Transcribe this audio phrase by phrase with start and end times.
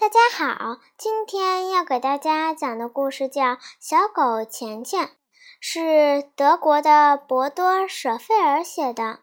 [0.00, 3.42] 大家好，今天要给大家讲的故事叫
[3.78, 5.08] 《小狗钱钱》，
[5.60, 9.18] 是德国的博多·舍费尔写的。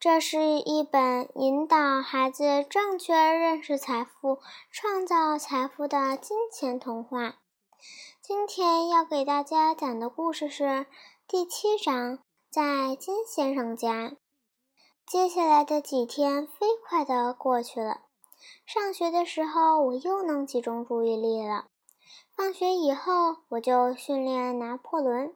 [0.00, 4.40] 这是一本引导孩子正确认识财富、
[4.72, 7.36] 创造财富的金钱童话。
[8.20, 10.86] 今天要给大家讲的故事是
[11.28, 12.18] 第七章，
[12.50, 14.10] 在金先生家。
[15.06, 18.00] 接下来的几天飞快地过去了。
[18.64, 21.66] 上学的时候，我又能集中注意力了。
[22.34, 25.34] 放学以后，我就训练拿破仑。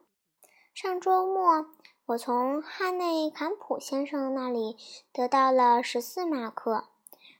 [0.73, 1.67] 上周末，
[2.05, 4.77] 我从汉内坎普先生那里
[5.11, 6.85] 得到了十四马克，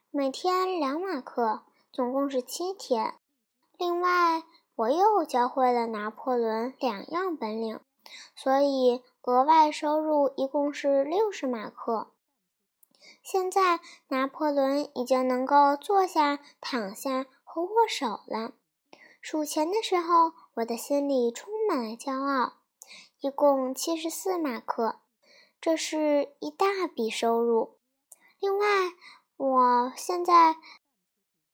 [0.09, 3.15] 每天两马克，总共是七天。
[3.77, 4.43] 另外，
[4.75, 7.79] 我又教会了拿破仑两样本领，
[8.35, 12.10] 所以额外收入一共是六十马克。
[13.23, 18.53] 现在，拿破仑已经能够坐下、躺下和握手了。
[19.21, 22.53] 数钱的时候，我的心里充满了骄傲。
[23.19, 24.99] 一共七十四马克，
[25.61, 27.77] 这是一大笔收入。
[28.39, 28.65] 另外，
[29.37, 30.55] 我现在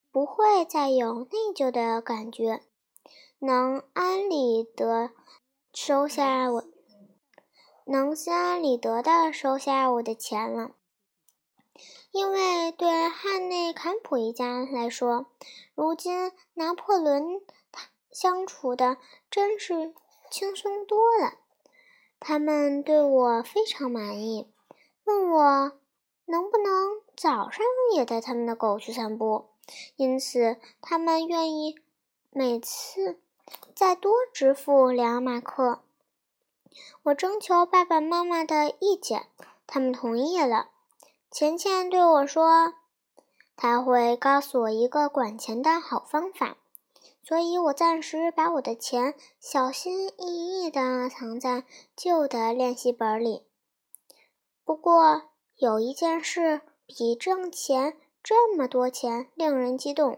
[0.10, 2.62] 不会再有内疚的感觉，
[3.40, 5.12] 能安理得
[5.74, 6.64] 收下我，
[7.86, 10.72] 能心安理得的收下我的钱了。
[12.18, 15.28] 因为对汉内坎普一家来说，
[15.76, 17.44] 如今拿破仑
[18.12, 18.98] 相处的
[19.30, 19.94] 真是
[20.32, 21.36] 轻松多了。
[22.20, 24.52] 他们对我非常满意，
[25.04, 25.74] 问我
[26.26, 29.50] 能不能早上也带他们的狗去散步，
[29.96, 31.76] 因此他们愿意
[32.32, 33.20] 每次
[33.76, 35.84] 再多支付两马克。
[37.04, 39.28] 我征求爸爸妈妈的意见，
[39.68, 40.72] 他们同意了。
[41.38, 42.74] 钱钱对我说
[43.56, 46.58] ：“他会告诉我一个管钱的好方法，
[47.22, 51.64] 所以我暂时把我的钱小心翼翼地藏在
[51.96, 53.46] 旧的练习本里。
[54.66, 60.18] 不过有一件事比挣钱这么多钱令人激动。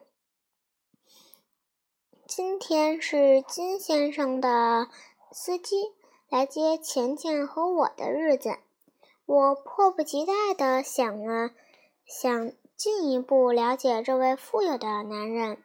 [2.25, 4.87] 今天是金先生的
[5.33, 5.93] 司机
[6.29, 8.59] 来接钱钱和我的日子。”
[9.29, 11.51] 我迫不及待地想了，
[12.03, 15.63] 想进一步了解这位富有的男人。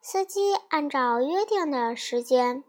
[0.00, 2.62] 司机按照约定的时间，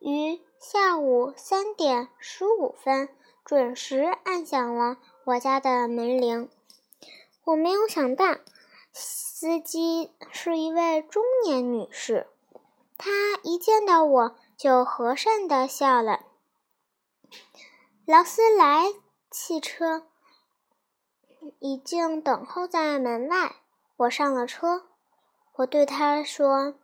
[0.00, 3.10] 于下午三点十五分
[3.44, 4.96] 准时按响了
[5.26, 6.48] 我家的门铃。
[7.44, 8.38] 我没有想到，
[8.94, 12.26] 司机是一位中年女士。
[12.96, 13.10] 她
[13.42, 16.20] 一见到我就和善地笑了。
[18.06, 19.03] 劳斯莱。
[19.36, 20.06] 汽车
[21.58, 23.56] 已经等候在门外。
[23.96, 24.84] 我上了车，
[25.56, 26.76] 我对他说：“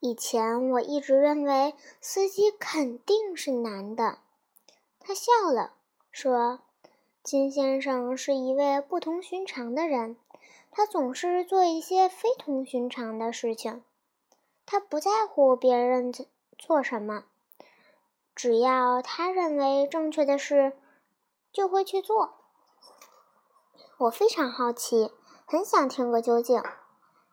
[0.00, 4.20] 以前我一直认为司机肯定是男的。”
[4.98, 5.74] 他笑了，
[6.10, 6.60] 说
[7.22, 10.16] ：“金先生是一位不同寻常的人，
[10.70, 13.84] 他总是做一些非同寻常的事情。
[14.64, 16.14] 他不在乎别人
[16.56, 17.24] 做什么，
[18.34, 20.72] 只要他认为正确的事。”
[21.52, 22.34] 就会去做。
[23.98, 25.12] 我非常好奇，
[25.46, 26.62] 很想听个究竟。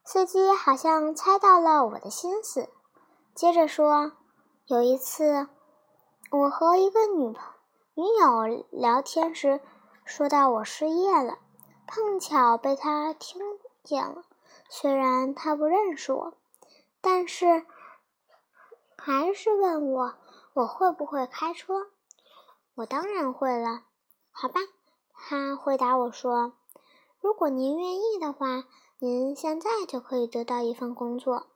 [0.03, 2.69] 司机好像猜到了我的心思，
[3.35, 4.13] 接着说
[4.67, 5.47] ：“有一次，
[6.31, 7.43] 我和一个女朋
[7.93, 9.59] 女友聊天时，
[10.05, 11.39] 说到我失业了，
[11.85, 13.41] 碰巧被她听
[13.83, 14.23] 见了。
[14.69, 16.33] 虽然她不认识我，
[17.01, 17.65] 但是
[18.97, 20.15] 还是问我
[20.53, 21.87] 我会不会开车。
[22.75, 23.83] 我当然会了。”
[24.39, 24.59] 好吧，
[25.15, 26.53] 他回答我说
[27.19, 28.65] ：“如果您愿意的话，
[28.99, 31.47] 您现在就可以得到一份工作，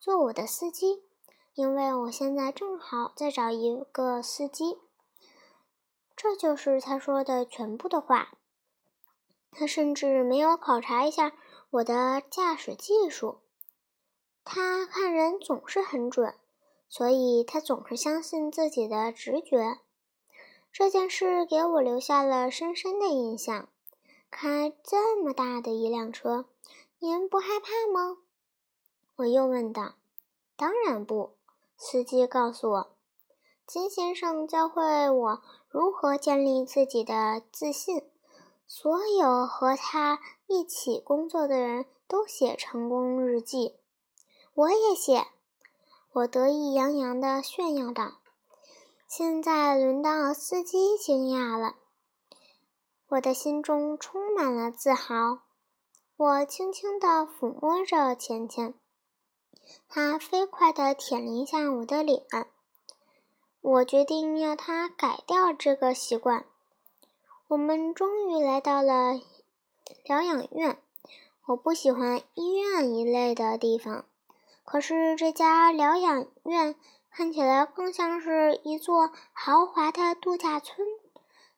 [0.00, 1.04] 做我的司机，
[1.54, 4.80] 因为我现在正好在找一个司机。”
[6.16, 8.32] 这就是他说的全部的话。
[9.52, 11.34] 他甚至没有考察一下
[11.70, 13.42] 我的驾驶技术。
[14.42, 16.34] 他看人总是很准，
[16.88, 19.78] 所以他总是相信自己的直觉。
[20.76, 23.68] 这件事给我留下了深深的印象。
[24.28, 26.46] 开这么大的一辆车，
[26.98, 28.18] 您不害怕吗？
[29.14, 29.94] 我又问道。
[30.56, 31.36] 当然不，
[31.76, 32.90] 司机告诉我。
[33.68, 38.02] 金先生教会我如何建立自己的自信。
[38.66, 40.18] 所有和他
[40.48, 43.76] 一起工作的人都写成功日记，
[44.54, 45.28] 我也写。
[46.14, 48.14] 我得意洋洋地炫耀道。
[49.16, 51.76] 现在轮到司机惊讶了，
[53.06, 55.38] 我的心中充满了自豪。
[56.16, 58.74] 我轻轻地抚摸着钱钱，
[59.88, 62.24] 他飞快地舔了一下我的脸。
[63.60, 66.44] 我决定要他改掉这个习惯。
[67.46, 69.20] 我们终于来到了
[70.02, 70.76] 疗养院。
[71.46, 74.06] 我不喜欢医院一类的地方，
[74.64, 76.74] 可是这家疗养院
[77.16, 80.84] 看起来更像是一座豪华的度假村。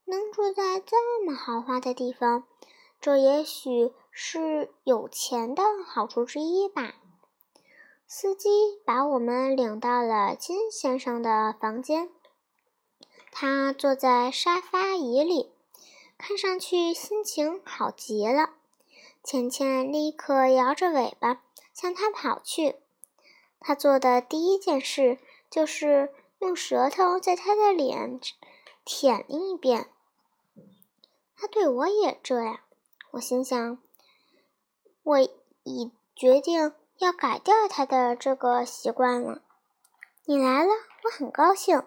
[0.05, 2.45] 能住在这么豪华的地方，
[3.01, 6.95] 这也许是有钱的好处之一吧。
[8.07, 8.49] 司机
[8.85, 12.11] 把我们领到了金先生的房间，
[13.33, 15.51] 他坐在沙发椅里，
[16.19, 18.51] 看上去心情好极了。
[19.25, 21.41] 倩倩立刻摇着尾巴
[21.73, 22.77] 向他跑去。
[23.59, 25.19] 他做的第一件事
[25.57, 28.21] 就是用舌头在他的脸
[28.85, 29.89] 舔了一遍。
[31.35, 32.61] 他对我也这样，
[33.13, 33.79] 我心想，
[35.03, 39.41] 我已决定要改掉他的这个习惯了。
[40.27, 40.73] 你来了，
[41.05, 41.83] 我很高兴。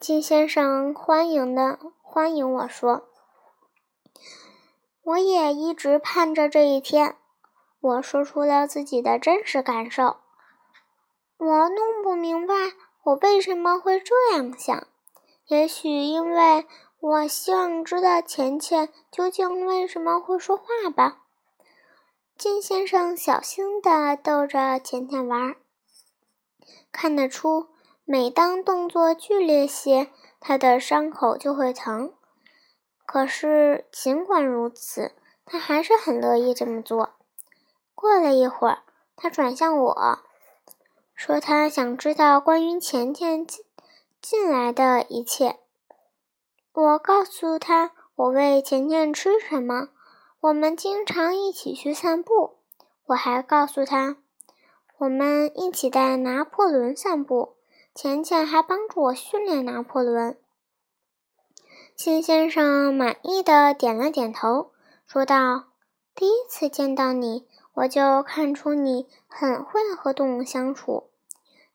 [0.00, 3.06] 金先生欢迎的欢迎我说，
[5.02, 7.18] 我也一直盼着这一天。
[7.78, 10.16] 我说出了自己的真实感受。
[11.36, 12.54] 我弄不明白
[13.06, 14.86] 我为什么会这样想，
[15.46, 16.66] 也许因为。
[16.98, 21.18] 我希望知道钱钱究竟为什么会说话吧。
[22.36, 25.54] 金先生小心地逗着钱钱玩，
[26.90, 27.68] 看得出，
[28.04, 30.10] 每当动作剧烈些，
[30.40, 32.12] 他的伤口就会疼。
[33.04, 35.12] 可是尽管如此，
[35.44, 37.10] 他还是很乐意这么做。
[37.94, 38.82] 过了一会儿，
[39.14, 39.92] 他转向我
[41.16, 43.64] 说：“他想知道关于钱钱进
[44.20, 45.58] 进来的一切。”
[46.72, 49.88] 我告诉他，我喂钱钱吃什么。
[50.40, 52.58] 我们经常一起去散步。
[53.06, 54.18] 我还告诉他，
[54.98, 57.56] 我们一起带拿破仑散步。
[57.94, 60.38] 钱钱还帮助我训练拿破仑。
[61.96, 64.72] 金先生满意的点了点头，
[65.06, 65.68] 说道
[66.14, 71.10] ：“第一次见到你，我就看出你很会和动物相处。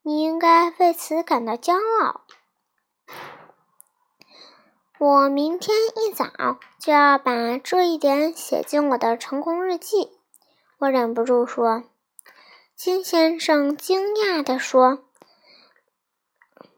[0.01, 2.21] 你应该为此感到骄傲。”
[4.99, 10.11] 我明天一早就要把这一点写进我的成功日记。
[10.79, 11.83] 我忍不住说。
[12.75, 15.03] 金先生惊讶地说：“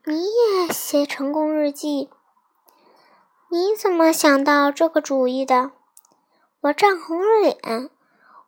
[0.04, 2.10] 你也写成功日记？
[3.50, 5.72] 你怎么想到这个主意的？”
[6.60, 7.90] 我涨红了脸。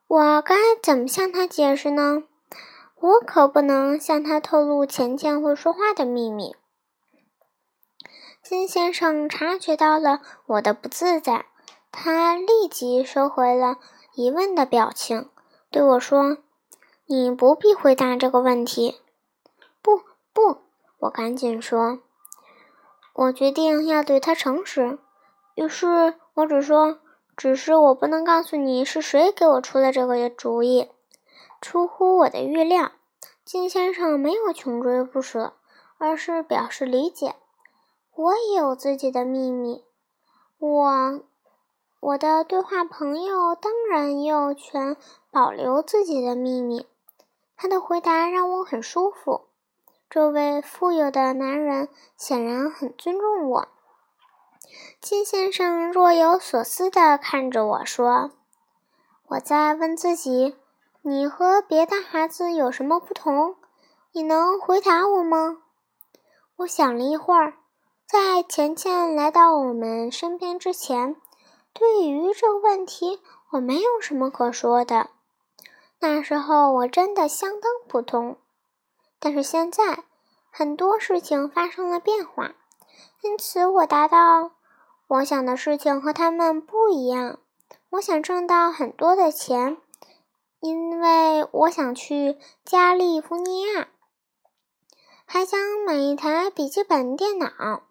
[0.08, 2.24] 我该怎么向他解释呢？
[2.96, 6.56] 我可不能向他透露钱钱会说话的秘密。
[8.44, 11.48] 金先生察觉到了我的不自在，
[11.92, 13.78] 他立即收回了
[14.14, 15.30] 疑问的表情，
[15.72, 16.38] 对我说
[17.08, 19.02] ：“你不必回答这个问题。
[19.82, 19.98] ”“不，
[20.32, 20.62] 不！”
[21.00, 22.00] 我赶紧说
[23.14, 25.00] ，“我决定要对他诚实。”
[25.56, 27.00] 于是，我只说
[27.36, 30.90] ：“只是我不能告诉你是谁给我出了这个主意。”
[31.62, 32.92] 出乎我的预料，
[33.44, 35.54] 金先生没有穷追不舍，
[35.98, 37.36] 而是表示理解。
[38.14, 39.84] 我也有自己的秘密，
[40.60, 41.22] 我，
[42.00, 44.96] 我的对话朋友当然有权
[45.32, 46.86] 保留自己的秘密。
[47.58, 49.48] 他的回答让我很舒服。
[50.08, 53.68] 这位富有的男人显然很尊重我。
[55.02, 58.32] 金先生若有所思地看着我说
[59.30, 60.56] ：“我在问自己，
[61.02, 63.56] 你和别的孩子有什么不同？
[64.12, 65.58] 你能回答我吗？”
[66.58, 67.54] 我想了一会儿。
[68.08, 71.16] 在钱钱来到我们身边之前，
[71.74, 73.20] 对于这个问题
[73.52, 75.10] 我没有什么可说的。
[76.00, 78.38] 那时候我真的相当普通，
[79.20, 80.04] 但是现在
[80.52, 82.54] 很多事情发生了变化，
[83.22, 84.52] 因此我答道
[85.08, 87.40] ：“我想的事情和他们不一样。
[87.92, 89.78] 我想挣到很多的钱，
[90.60, 93.88] 因为我想去加利福尼亚，
[95.26, 97.84] 还想买一台笔记本电脑。”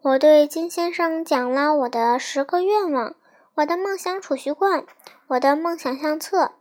[0.00, 3.16] 我对金先生讲了我的十个愿望，
[3.56, 4.86] 我的梦想储蓄罐，
[5.26, 6.52] 我的梦想相册，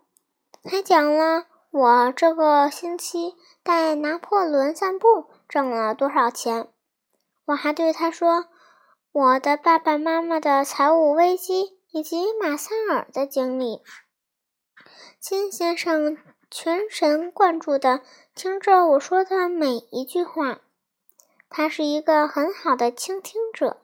[0.63, 6.67] 还讲了我这个星期带拿破仑散步挣了多少钱。
[7.45, 8.47] 我还对他说
[9.11, 13.81] 我的爸爸妈妈的财务危机以及马塞尔的经历。
[15.19, 16.17] 金先生
[16.51, 18.01] 全神贯注地
[18.35, 20.59] 听着我说的每一句话。
[21.49, 23.77] 他是一个很好的倾听者。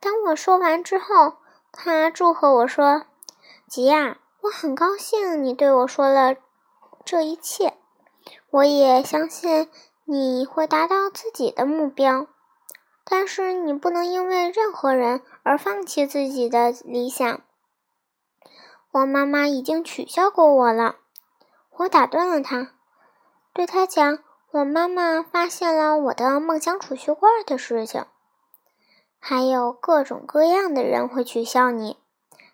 [0.00, 1.34] 当我说完之后，
[1.70, 3.06] 他祝贺我说
[3.68, 6.34] ：“吉亚，我很高兴你对我说了
[7.04, 7.74] 这一切。
[8.50, 9.70] 我也相信
[10.04, 12.26] 你会达到自己的目标。
[13.12, 17.42] 但是你不能因为任何人而放弃自己的理想。
[18.90, 20.96] 我妈妈已经取笑过我了。
[21.76, 22.70] 我打断了她，
[23.52, 24.20] 对她讲
[24.52, 28.06] ：“我妈妈发现了我的梦想储蓄罐的事情。
[29.18, 31.98] 还有各种各样的人会取笑你，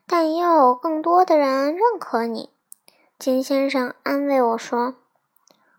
[0.09, 2.51] 但也有更多的人认可你。”
[3.17, 4.97] 金先生安慰我说：“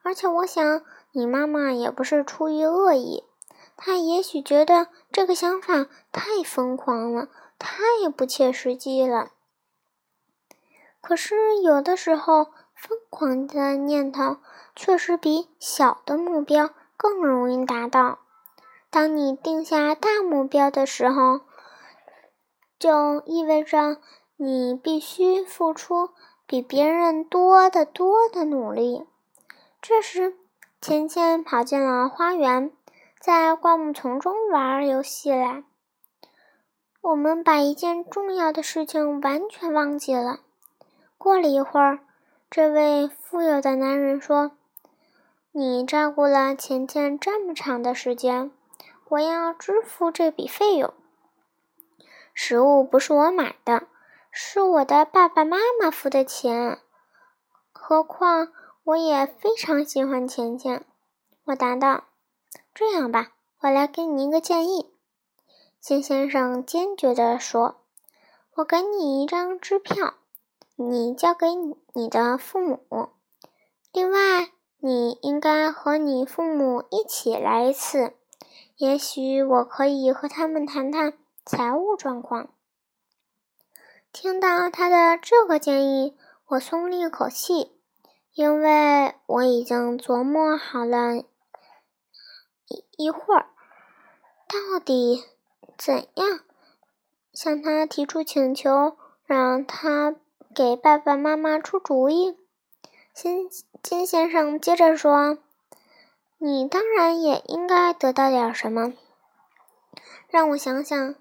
[0.03, 0.81] 而且我想，
[1.12, 3.25] 你妈妈也不是出于恶意。”
[3.81, 7.77] 他也许觉得这个想法太疯狂了，太
[8.13, 9.31] 不切实际了。
[11.00, 14.36] 可是有的时候，疯狂的念头
[14.75, 18.19] 确实比小的目标更容易达到。
[18.89, 21.39] 当你定下大目标的时候，
[22.77, 24.01] 就意味着
[24.36, 26.09] 你必须付出
[26.45, 29.05] 比别人多得多的努力。
[29.81, 30.36] 这时，
[30.81, 32.74] 芊芊跑进了花园。
[33.19, 35.65] 在灌木丛中玩游戏来，
[37.01, 40.39] 我们把一件重要的事情完全忘记了。
[41.17, 41.99] 过了一会儿，
[42.49, 44.53] 这位富有的男人说
[45.51, 48.51] ：“你照顾了钱钱这么长的时间，
[49.09, 50.93] 我要支付这笔费用。
[52.33, 53.89] 食物不是我买的，
[54.31, 56.79] 是我的爸爸妈妈付的钱。
[57.73, 58.53] 何况
[58.85, 60.85] 我也非常喜欢钱钱。”
[61.43, 62.05] 我答道。
[62.79, 64.89] 这样吧，我来给你一个建议。”
[65.81, 67.81] 金先生坚决地说
[68.55, 70.13] ，“我给你一张支票，
[70.77, 71.53] 你交给
[71.93, 73.09] 你的父母。
[73.91, 78.13] 另外，你应该和你父母一起来一次，
[78.77, 82.50] 也许我可以和他们谈谈财务状况。”
[84.13, 86.15] 听到他的这个建议，
[86.48, 87.74] 我松了一口气，
[88.31, 91.25] 因为我已经琢磨好了。
[92.97, 93.47] 一会儿，
[94.47, 95.23] 到底
[95.77, 96.41] 怎样
[97.33, 100.15] 向他提出请求，让他
[100.53, 102.38] 给爸爸妈妈出主意？
[103.13, 103.49] 金
[103.81, 105.38] 金先生接着说
[106.38, 108.93] ：“你当然也应该得到点什么。
[110.27, 111.15] 让我想想，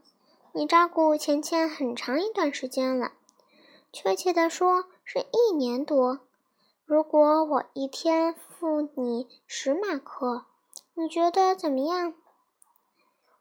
[0.52, 3.12] 你照顾钱钱很长一段时间了，
[3.92, 6.20] 确切的说是一年多。
[6.84, 10.44] 如果我一天付你十马克。”
[11.00, 12.12] 你觉得怎么样？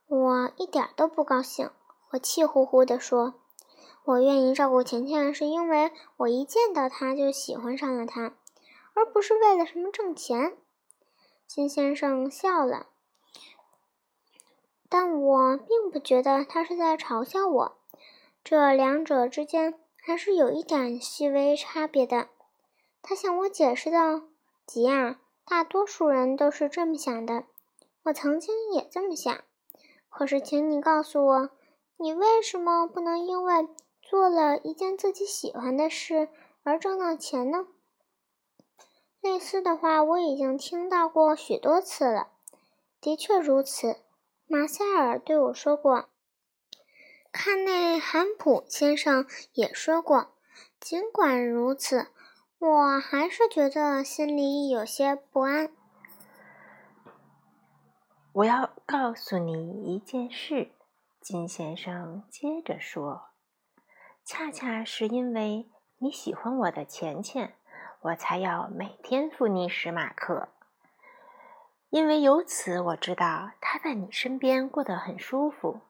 [0.06, 1.72] 我一点都不高兴。
[2.12, 3.34] 我气呼呼地说
[4.06, 8.36] ：“我愿意照顾钱钱，是因为我一见到他就喜欢上了他，
[8.94, 10.56] 而不是为了什么挣钱。”
[11.48, 12.90] 金先生笑了，
[14.88, 17.78] 但我并不觉得他是在嘲笑我。
[18.44, 22.30] 这两者之间还是有一点细微差别的。
[23.02, 24.22] 他向我解释道
[24.68, 27.46] ：“吉亚。”大多数人都是这么想的，
[28.04, 29.46] 我曾经也这么想。
[30.10, 31.50] 可是，请你告诉我，
[31.96, 33.66] 你为什么不能因为
[34.02, 36.28] 做了一件自己喜欢的事
[36.64, 37.66] 而挣到钱呢？
[39.22, 42.28] 类似的话我已经听到过许多次了。
[43.00, 43.96] 的确如此，
[44.48, 46.10] 马塞尔对我说过，
[47.32, 50.34] 看内韩普先生也说过。
[50.82, 52.08] 尽管如此。
[52.60, 55.70] 我还是觉得心里有些不安。
[58.34, 60.72] 我要告诉你一件事，
[61.22, 63.30] 金先生接着说
[64.26, 67.54] ：“恰恰是因为你喜欢我的钱钱，
[68.02, 70.50] 我才要每天付你十马克。
[71.92, 75.82] 因为由此我知道他在你身边过得很舒服，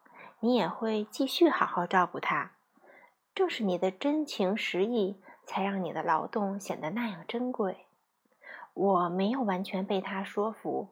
[0.42, 2.52] 你也会继续好好照顾他。
[3.34, 7.86] 正是你的真情实意。”才让你的劳动显得那样珍贵。
[8.74, 10.90] 我没有完全被他说服，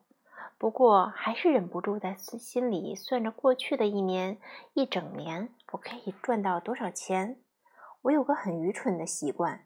[0.57, 4.39] 不过还是忍不住在心里算着过去的一年
[4.73, 7.37] 一整年我可以赚到多少钱。
[8.03, 9.65] 我有个很愚蠢的习惯，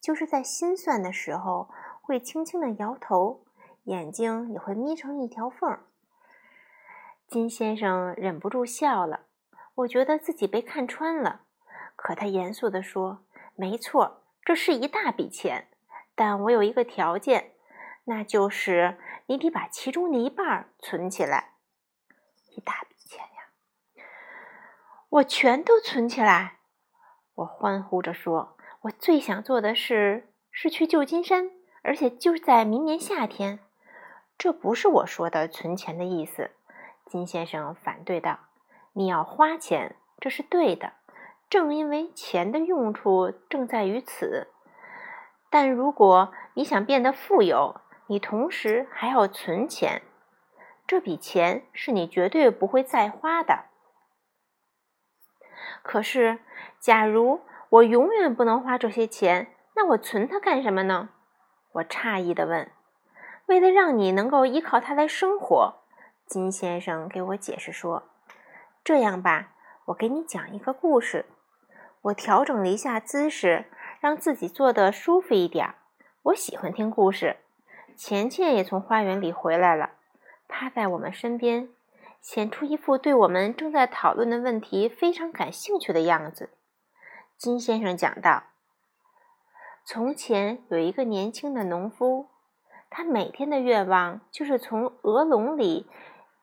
[0.00, 1.70] 就是在心算的时候
[2.02, 3.44] 会轻轻的摇头，
[3.84, 5.78] 眼睛也会眯成一条缝。
[7.28, 9.20] 金先生忍不住笑了，
[9.76, 11.42] 我觉得自己被看穿了，
[11.94, 13.22] 可他严肃地说。
[13.56, 15.68] 没错，这是一大笔钱，
[16.14, 17.52] 但我有一个条件，
[18.04, 21.54] 那就是你得把其中的一半存起来。
[22.50, 24.04] 一大笔钱呀，
[25.08, 26.58] 我全都存起来！
[27.36, 31.50] 我欢呼着说：“我最想做的事是去旧金山，
[31.82, 33.60] 而且就在明年夏天。”
[34.38, 36.50] 这不是我说的存钱的意思，
[37.06, 38.40] 金先生反对道
[38.92, 40.92] ：“你要花钱，这是对的。”
[41.48, 44.48] 正因为钱的用处正在于此，
[45.48, 50.02] 但如果你想变得富有，你同时还要存钱，
[50.86, 53.66] 这笔钱是你绝对不会再花的。
[55.82, 56.40] 可是，
[56.80, 61.10] 假如我永远不能花这些钱，那我存它干什么呢？
[61.74, 62.70] 我诧异地问。
[63.46, 65.76] 为了让你能够依靠它来生活，
[66.26, 68.02] 金先生给我解释说
[68.82, 69.52] ：“这样吧，
[69.86, 71.26] 我给你讲一个故事。”
[72.06, 73.64] 我调整了一下姿势，
[74.00, 75.74] 让自己坐得舒服一点。
[76.22, 77.38] 我喜欢听故事。
[77.96, 79.90] 钱钱也从花园里回来了，
[80.46, 81.68] 趴在我们身边，
[82.20, 86.50] 显出一副对我们正在讨论的问题非常感兴趣的样子。
[87.36, 88.44] 金先生讲道
[89.84, 92.28] ：“从前有一个年轻的农夫。”
[92.88, 95.90] 他每天的愿望就是从鹅笼里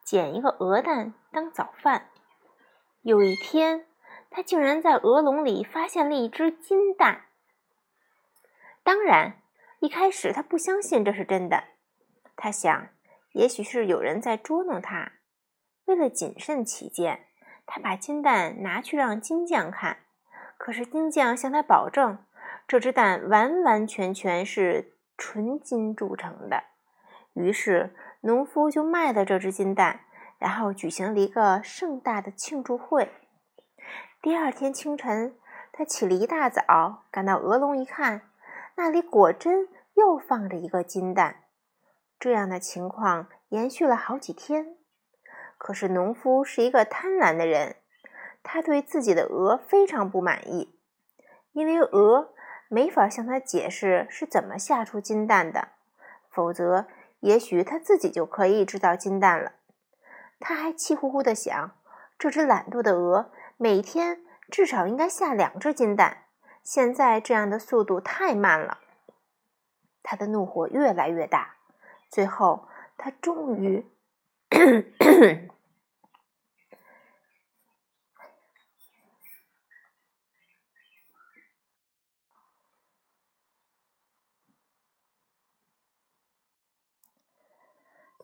[0.04, 2.10] 捡一个鹅蛋当早饭。
[3.02, 3.86] 有一天，
[4.34, 7.26] 他竟然在鹅笼里发现了一只金蛋。
[8.84, 9.38] 当然，
[9.80, 11.66] 一开始他不相信这是真的。
[12.36, 12.88] 他想，
[13.34, 15.12] 也许是有人在捉弄他。
[15.86, 17.28] 为了谨慎起见，
[17.68, 20.00] 他把金蛋拿去让金匠看。
[20.58, 22.18] 可是金匠向他保证，
[22.68, 24.90] 这只蛋完完全全是。
[25.16, 26.64] 纯金铸成的，
[27.34, 30.02] 于是农夫就卖了这只金蛋，
[30.40, 33.12] 然后举行了一个盛大的庆祝会。
[34.24, 35.36] 第二天清晨，
[35.74, 38.22] 他起了一大早，赶到鹅笼一看，
[38.76, 41.44] 那里果真又放着一个金蛋。
[42.18, 44.78] 这样的情况延续了好几天。
[45.58, 47.76] 可是农夫是一个贪婪的人，
[48.42, 50.80] 他对自己的鹅非常不满意，
[51.52, 52.34] 因为鹅。
[52.70, 55.68] 没法向他解释是怎么下出金蛋的，
[56.30, 56.88] 否则
[57.20, 59.52] 也许他自己就可以制造金蛋了。
[60.40, 61.72] 他还气呼呼地想：
[62.18, 63.32] 这只懒惰的鹅
[63.64, 64.20] 每天
[64.52, 66.26] 至少应该下两只金蛋，
[66.64, 68.80] 现在这样的速度太慢了。
[70.02, 71.56] 他的怒火越来越大，
[72.10, 72.68] 最后
[72.98, 73.90] 他终于。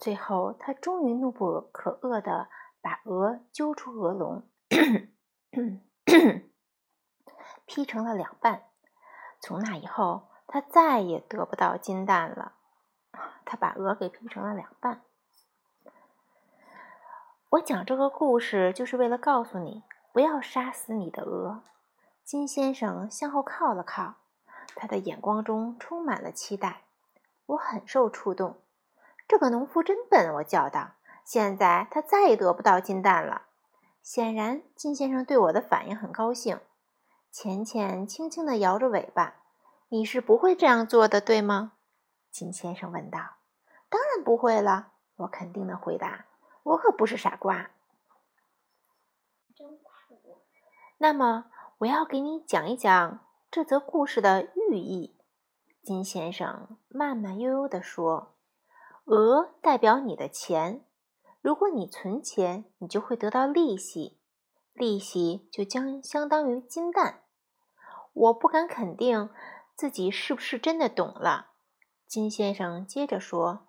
[0.02, 2.50] 最后，他终于怒不可遏的
[2.82, 4.50] 把鹅揪出鹅笼，
[7.66, 8.64] 劈成了两半。
[9.42, 12.54] 从那以后，他再也得不到金蛋了。
[13.46, 15.02] 他把鹅给劈成了两半。
[17.52, 19.84] 我讲这个故事，就是为了告诉你，
[20.14, 21.64] 不要杀死你的鹅。
[22.24, 24.16] 金先生向后靠了靠，
[24.76, 26.84] 他的眼光中充满了期待。
[27.48, 28.62] 我很受触动。
[29.28, 30.92] 这个农夫真笨，我叫道。
[31.26, 33.48] 现在他再也得不到金蛋了。
[34.12, 36.60] 显然，金先生对我的反应很高兴。
[37.32, 39.36] 浅浅轻轻地摇着尾巴。
[39.90, 41.74] 你是不会这样做的，对吗？
[42.32, 43.20] 金先生问道。
[43.88, 46.26] 当然不会了，我肯定的回答。
[46.64, 47.70] 我可不是傻瓜。
[49.56, 50.42] 真苦。
[50.98, 51.46] 那么，
[51.78, 53.20] 我要给你讲一讲
[53.52, 55.20] 这则故事的寓意。
[55.84, 58.34] 金先生慢慢悠悠地说。
[59.06, 60.84] 鹅代表你的钱，
[61.42, 64.18] 如果你存钱，你就会得到利息，
[64.74, 67.22] 利息就将相当于金蛋。
[68.14, 69.30] 我不敢肯定
[69.76, 71.52] 自己是不是真的懂了。
[72.08, 73.68] 金先生接着说：“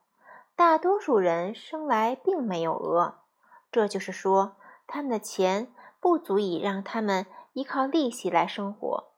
[0.57, 3.21] 大多数人生来并没有鹅，
[3.71, 4.57] 这就是说，
[4.87, 9.13] 他们的钱不足以让他们依靠利息来生活。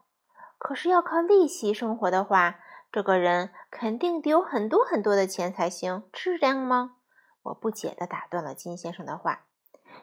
[0.59, 2.61] 可是要靠利息生活的话，”
[2.93, 6.97] 这个人肯定得有很多很多的钱才行，是这样吗？
[7.43, 9.47] 我不解地打断了金先生的话。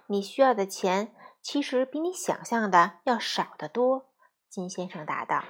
[0.08, 4.08] 你需要的钱其实比你想象的要少得多。
[4.50, 5.44] 金先生答道：“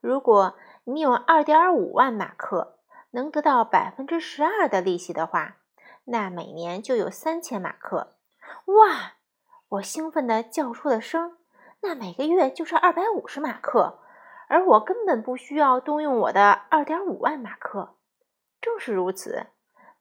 [0.00, 2.78] 如果你有二点五万马克，
[3.10, 5.56] 能得到百分之十二的利息的话，
[6.04, 8.16] 那每年就有三千马克。”
[8.66, 9.14] 哇！
[9.68, 11.38] 我兴奋地叫出了声。
[11.80, 14.00] 那每个月就是二百五十马克。
[14.48, 17.96] 而我根本不需要动用我的二点五万马克。
[18.60, 19.48] 正是如此，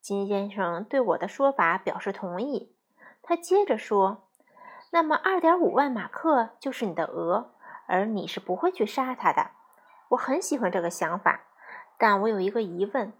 [0.05, 2.71] 金先生对我的说法表示同意。
[3.23, 4.29] 他接着说
[4.93, 7.55] ：“那么，二点五万马克就是你的鹅，
[7.87, 9.49] 而你是不会去杀它的。
[10.09, 11.45] 我很喜欢这个想法，
[11.97, 13.13] 但我有一个疑问。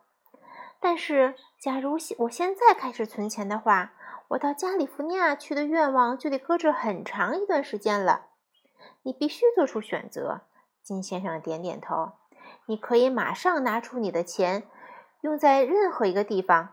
[0.80, 3.94] 但是，假如我现在开始存钱的话，
[4.28, 8.28] 我到加利福尼亚去的愿望就得搁置很长一段时间了。
[9.02, 10.42] 你必须做出选择。”
[10.86, 12.12] 金先生点点头。
[12.68, 14.68] 你可以马上拿出你的钱，
[15.26, 16.70] 用在任何一个地方。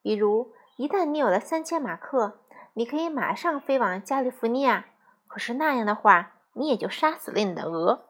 [0.00, 2.40] 比如，一旦你有了三千马克，
[2.72, 4.86] 你可以马上飞往加利福尼亚。
[5.26, 8.06] 可是那样的话，你也就杀死了你的鹅。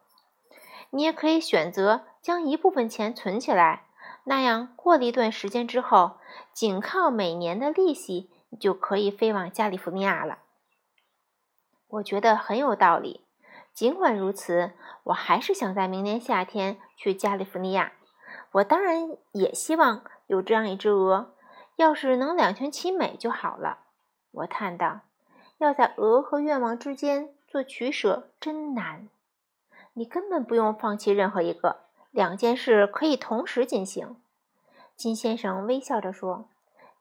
[0.90, 3.86] 你也可以选择将一部分钱存起来，
[4.24, 6.18] 那样过了一段时间之后，
[6.52, 10.38] 仅靠每年的利息，你就可以飞往加利福尼亚了。
[11.88, 13.26] 我觉得很有道理。
[13.74, 14.72] 尽管如此，
[15.02, 17.92] 我还是想在明年夏天去加利福尼亚。
[18.52, 21.34] 我当然也希望有这样一只鹅，
[21.76, 23.78] 要是能两全其美就好了。
[24.32, 25.00] 我叹道
[25.58, 29.08] ：“要在鹅和愿望之间做取舍，真难。
[29.94, 34.16] 你根本不用放弃任何一个，两件事可以同时进行。”
[34.96, 36.48] 金先生微笑着说：“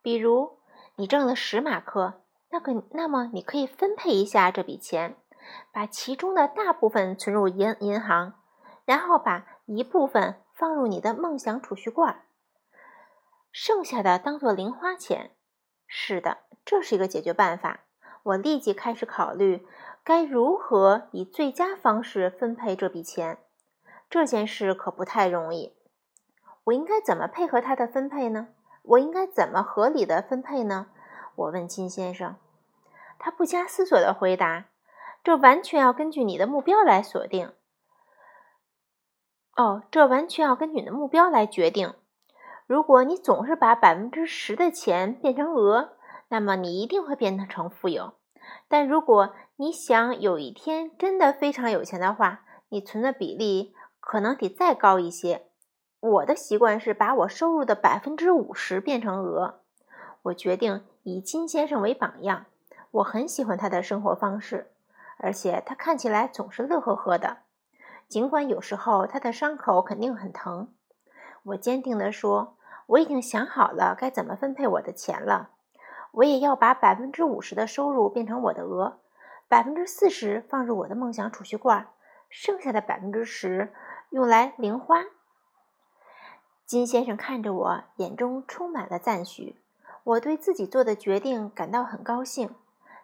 [0.02, 0.58] 比如，
[0.96, 5.16] 你挣了十马克，那个，那么你可以分配一下这笔钱。”
[5.72, 8.34] 把其中的大部分存入银银行，
[8.84, 12.20] 然后把一部分放入你的梦想储蓄罐，
[13.50, 15.30] 剩下的当做零花钱。
[15.86, 17.80] 是的，这是一个解决办法。
[18.24, 19.66] 我立即开始考虑
[20.04, 23.38] 该如何以最佳方式分配这笔钱。
[24.10, 25.72] 这件事可不太容易。
[26.64, 28.48] 我应该怎么配合他的分配呢？
[28.82, 30.88] 我应该怎么合理的分配呢？
[31.36, 32.36] 我问金先生。
[33.18, 34.66] 他不加思索地回答。
[35.24, 37.50] 这完全要根据你的目标来锁定。
[39.60, 41.92] 哦，这完全要根据你的目标来决定。
[42.66, 45.90] 如果你总是把百分之十的钱变成鹅，
[46.28, 48.14] 那么你一定会变成富有。
[48.68, 55.42] 但如果你想有一天真的非常有钱的话，你存的比例可能得再高一些。
[56.00, 59.60] 我的习惯是把我收入的百分之五十变成鹅。
[60.22, 62.46] 我决定以金先生为榜样，
[62.92, 64.70] 我很喜欢他的生活方式。
[65.18, 67.36] 而且他看起来总是乐呵呵的，
[68.10, 70.74] 尽管有时候他的伤口肯定很疼。
[71.44, 72.56] 我坚定地说
[72.88, 75.50] ：“我已经想好了该怎么分配我的钱了。
[76.10, 78.98] 我也要把百分之五十的收入变成我的额，
[79.48, 81.86] 百分之四十放入我的梦想储蓄罐，
[82.28, 83.72] 剩下的百分之十
[84.10, 85.04] 用来零花。”
[86.66, 89.56] 金先生看着我，眼中充满了赞许。
[90.02, 92.56] 我对自己做的决定感到很高兴。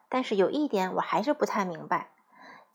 [0.08, 2.10] 但是有一点我还是不太明白，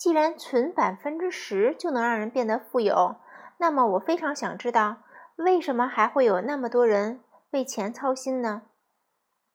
[0.02, 3.18] 既然存百分之十就能让人变得富有，
[3.58, 5.04] 那么我非常想知道，
[5.36, 8.64] 为什么还会有那么多人为钱操心呢？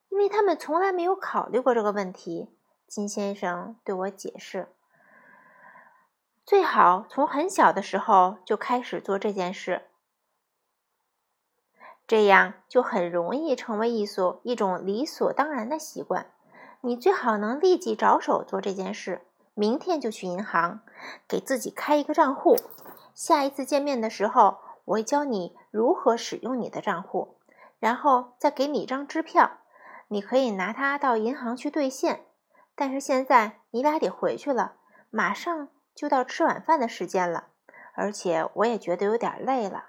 [0.08, 2.56] 因为他们从来没有考虑过这个问题。
[2.86, 4.68] 金先生对我解释，
[6.44, 9.82] 最好从很小的时候就开始做这件事，
[12.06, 16.30] 这样就很容易成为一所一种理所当然的习惯。
[16.82, 19.22] 你最好能立即着手做这件事，
[19.58, 20.82] 明天就去银行
[21.26, 22.56] 给自己开一个账户。
[23.14, 27.38] 下一次见面的时候，我会教你如何使用你的账户，
[27.78, 29.52] 然后再给你一张支票，
[30.08, 32.26] 你可以拿它到银行去兑现。
[32.74, 34.74] 但是现在你俩得回去了，
[35.08, 37.46] 马上就到吃晚饭的时间了，
[37.94, 39.86] 而且我也觉得有点累了。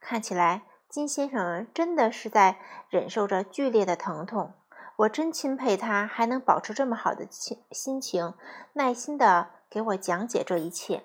[0.00, 4.54] 看起来金先生真的是在忍受着剧烈的疼痛。
[4.96, 8.32] 我真钦佩他，还能保持这么好的心心情，
[8.72, 11.02] 耐心的给我讲解这一切。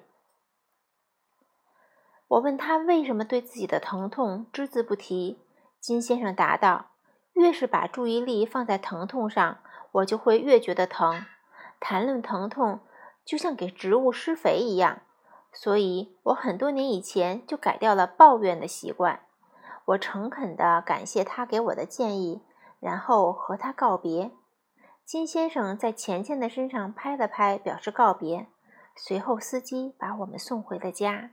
[2.29, 5.41] 我问他为什么对自己的疼痛只字不提，
[5.81, 6.91] 金先生答道
[7.35, 9.57] ：“越是把注意力放在疼痛上，
[9.91, 11.25] 我就会越觉得疼。
[11.81, 12.79] 谈论疼痛，
[13.25, 15.01] 就像给植物施肥一样。
[15.51, 19.25] 所以我很多年以前就改掉了抱怨的习惯。”
[19.83, 22.41] 我诚恳地感谢他给我的建议。
[22.81, 24.31] 然后和他告别，
[25.05, 28.47] 金先生在钱钱的身上拍了拍，表示告别。
[28.97, 31.31] 随后，司机把我们送回了家。